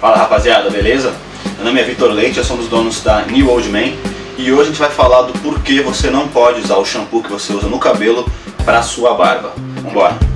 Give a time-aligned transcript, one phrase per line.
[0.00, 1.12] Fala rapaziada, beleza?
[1.56, 3.92] Meu nome é Vitor Leite, eu sou um dos donos da New Old Man
[4.36, 7.32] e hoje a gente vai falar do porquê você não pode usar o shampoo que
[7.32, 8.24] você usa no cabelo
[8.64, 9.52] para sua barba.
[9.82, 10.27] Vambora!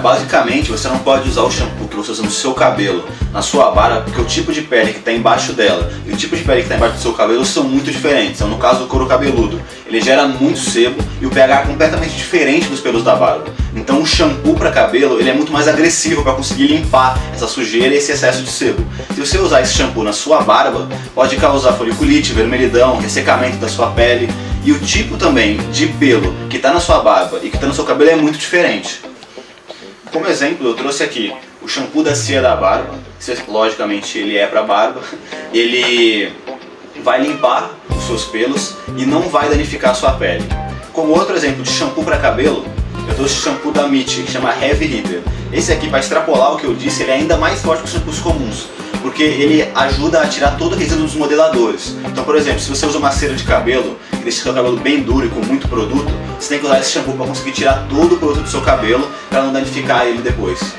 [0.00, 3.70] Basicamente você não pode usar o shampoo que você usa no seu cabelo, na sua
[3.70, 6.58] barba, porque o tipo de pele que está embaixo dela e o tipo de pele
[6.58, 8.40] que está embaixo do seu cabelo são muito diferentes.
[8.40, 12.16] Então, no caso do couro cabeludo, ele gera muito sebo e o pH é completamente
[12.16, 13.46] diferente dos pelos da barba.
[13.74, 17.94] Então, o shampoo para cabelo ele é muito mais agressivo para conseguir limpar essa sujeira
[17.94, 18.84] e esse excesso de sebo.
[19.14, 23.90] Se você usar esse shampoo na sua barba, pode causar foliculite, vermelhidão, ressecamento da sua
[23.90, 24.28] pele
[24.64, 27.74] e o tipo também de pelo que está na sua barba e que está no
[27.74, 29.09] seu cabelo é muito diferente.
[30.12, 31.32] Como exemplo, eu trouxe aqui
[31.62, 32.98] o shampoo da cia da barba,
[33.46, 35.00] logicamente ele é para barba,
[35.54, 36.32] ele
[37.04, 40.44] vai limpar os seus pelos e não vai danificar a sua pele.
[40.92, 42.64] Como outro exemplo de shampoo para cabelo,
[43.08, 45.22] eu trouxe o shampoo da Mitty, que chama Heavy Hitter.
[45.52, 47.94] Esse aqui, para extrapolar o que eu disse, ele é ainda mais forte que os
[47.94, 48.68] shampoos comuns
[49.00, 51.96] porque ele ajuda a tirar todo o resíduo dos modeladores.
[52.06, 55.02] Então, por exemplo, se você usa uma cera de cabelo que deixa seu cabelo bem
[55.02, 58.14] duro e com muito produto, você tem que usar esse shampoo para conseguir tirar todo
[58.14, 60.74] o produto do seu cabelo para não danificar ele depois.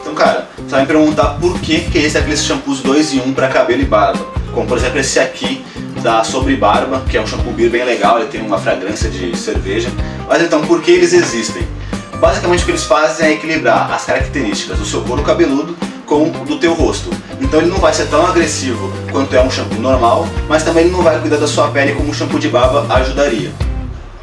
[0.00, 3.20] Então, cara, você vai me perguntar por que, que esse é aqueles shampoos 2 em
[3.20, 4.24] 1 para cabelo e barba.
[4.52, 5.64] Como, por exemplo, esse aqui
[6.02, 9.36] da Sobre Barba, que é um shampoo beer bem legal, ele tem uma fragrância de
[9.36, 9.90] cerveja.
[10.28, 11.66] Mas então, por que eles existem?
[12.20, 16.44] Basicamente o que eles fazem é equilibrar as características do seu couro cabeludo com o
[16.44, 17.10] do teu rosto.
[17.54, 20.92] Então ele não vai ser tão agressivo quanto é um shampoo normal, mas também ele
[20.92, 23.52] não vai cuidar da sua pele como um shampoo de barba ajudaria.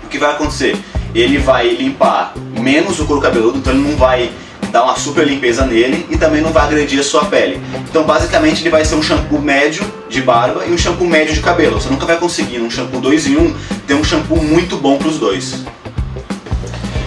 [0.04, 0.78] O que vai acontecer?
[1.16, 4.30] Ele vai limpar menos o couro cabeludo, então ele não vai
[4.70, 7.62] dar uma super limpeza nele e também não vai agredir a sua pele.
[7.90, 11.40] Então basicamente ele vai ser um shampoo médio de barba e um shampoo médio de
[11.40, 11.80] cabelo.
[11.80, 13.56] Você nunca vai conseguir num shampoo 2 em 1 um,
[13.88, 15.64] ter um shampoo muito bom para os dois.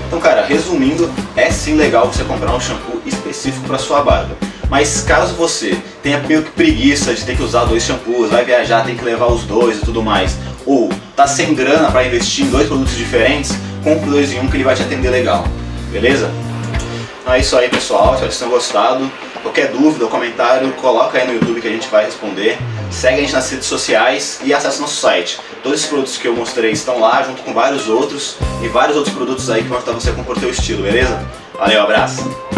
[0.06, 4.34] Então cara, resumindo, é sim legal você comprar um shampoo específico para sua barba.
[4.68, 8.84] Mas caso você tenha meio que preguiça de ter que usar dois shampoos, vai viajar,
[8.84, 10.36] tem que levar os dois e tudo mais,
[10.66, 14.56] ou tá sem grana para investir em dois produtos diferentes, compre dois em um que
[14.56, 15.44] ele vai te atender legal,
[15.92, 16.30] beleza?
[17.20, 19.10] Então é isso aí pessoal, espero que vocês tenham gostado.
[19.42, 22.58] Qualquer dúvida ou comentário, coloca aí no YouTube que a gente vai responder.
[22.91, 25.38] Segue a gente nas redes sociais e acesse nosso site.
[25.62, 29.14] Todos esses produtos que eu mostrei estão lá, junto com vários outros e vários outros
[29.14, 31.22] produtos aí que vão ajudar você a compor teu estilo, beleza?
[31.58, 32.53] Valeu, abraço!